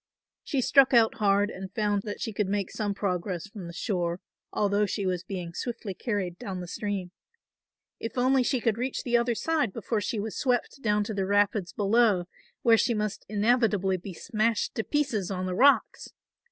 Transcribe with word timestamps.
She 0.43 0.61
struck 0.61 0.95
out 0.95 1.17
hard 1.17 1.51
and 1.51 1.71
found 1.75 2.01
that 2.05 2.19
she 2.19 2.33
could 2.33 2.47
make 2.47 2.71
some 2.71 2.95
progress 2.95 3.45
from 3.45 3.67
the 3.67 3.71
shore 3.71 4.19
although 4.51 4.87
she 4.87 5.05
was 5.05 5.21
being 5.23 5.53
swiftly 5.53 5.93
carried 5.93 6.39
down 6.39 6.59
the 6.59 6.67
stream. 6.67 7.11
If 7.99 8.17
only 8.17 8.41
she 8.41 8.59
could 8.61 8.79
reach 8.79 9.03
the 9.03 9.15
other 9.15 9.35
side 9.35 9.71
before 9.71 10.01
she 10.01 10.19
was 10.19 10.35
swept 10.35 10.81
down 10.81 11.03
to 11.03 11.13
the 11.13 11.27
rapids 11.27 11.71
below, 11.71 12.25
where 12.63 12.77
she 12.79 12.95
must 12.95 13.27
inevitably 13.29 13.97
be 13.97 14.15
smashed 14.15 14.73
to 14.73 14.83
pieces 14.83 15.29
on 15.29 15.45
the 15.45 15.53
rocks! 15.53 16.07